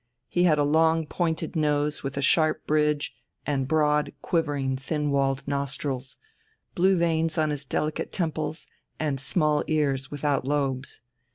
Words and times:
He 0.27 0.45
had 0.45 0.57
a 0.57 0.63
long 0.63 1.05
pointed 1.05 1.55
nose 1.55 2.01
with 2.01 2.17
a 2.17 2.23
sharp 2.23 2.65
bridge 2.65 3.13
and 3.45 3.67
broad, 3.67 4.13
quivering, 4.23 4.75
thin 4.75 5.11
walled 5.11 5.47
nostrils, 5.47 6.17
blue 6.73 6.97
veins 6.97 7.37
on 7.37 7.51
his 7.51 7.65
delicate 7.65 8.11
temples 8.11 8.65
and 8.99 9.19
small 9.19 9.63
ears 9.67 10.09
without 10.09 10.47
lobes. 10.47 11.01